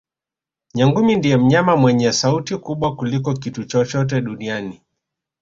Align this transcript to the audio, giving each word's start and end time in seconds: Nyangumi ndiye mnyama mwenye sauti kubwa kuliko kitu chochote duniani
Nyangumi 0.75 1.15
ndiye 1.15 1.37
mnyama 1.37 1.75
mwenye 1.77 2.11
sauti 2.13 2.57
kubwa 2.57 2.95
kuliko 2.95 3.33
kitu 3.33 3.63
chochote 3.63 4.21
duniani 4.21 4.81